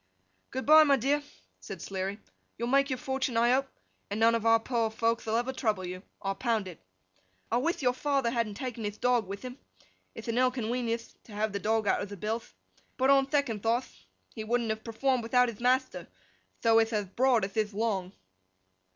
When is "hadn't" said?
8.31-8.55